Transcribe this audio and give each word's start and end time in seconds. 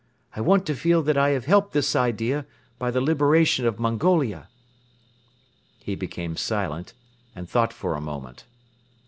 I 0.35 0.41
want 0.41 0.65
to 0.65 0.73
feel 0.75 1.03
that 1.03 1.15
I 1.15 1.29
have 1.29 1.45
helped 1.45 1.73
this 1.73 1.95
idea 1.95 2.47
by 2.79 2.89
the 2.89 2.99
liberation 3.01 3.67
of 3.67 3.77
Mongolia." 3.77 4.47
He 5.77 5.93
became 5.93 6.35
silent 6.37 6.95
and 7.35 7.47
thought 7.47 7.71
for 7.71 7.93
a 7.93 8.01
moment. 8.01 8.45